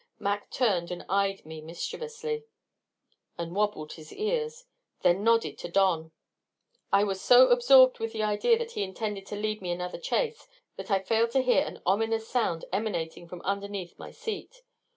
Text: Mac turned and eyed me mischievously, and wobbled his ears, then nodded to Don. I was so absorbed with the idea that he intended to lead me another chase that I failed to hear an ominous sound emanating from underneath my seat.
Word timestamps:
Mac 0.17 0.49
turned 0.49 0.89
and 0.89 1.05
eyed 1.07 1.45
me 1.45 1.61
mischievously, 1.61 2.45
and 3.37 3.53
wobbled 3.55 3.93
his 3.93 4.11
ears, 4.11 4.65
then 5.03 5.23
nodded 5.23 5.59
to 5.59 5.67
Don. 5.69 6.11
I 6.91 7.03
was 7.03 7.21
so 7.21 7.49
absorbed 7.49 7.99
with 7.99 8.11
the 8.11 8.23
idea 8.23 8.57
that 8.57 8.71
he 8.71 8.81
intended 8.81 9.27
to 9.27 9.35
lead 9.35 9.61
me 9.61 9.69
another 9.69 9.99
chase 9.99 10.47
that 10.75 10.89
I 10.89 11.03
failed 11.03 11.29
to 11.33 11.43
hear 11.43 11.61
an 11.63 11.83
ominous 11.85 12.27
sound 12.27 12.65
emanating 12.73 13.27
from 13.27 13.41
underneath 13.43 13.99
my 13.99 14.09
seat. 14.09 14.63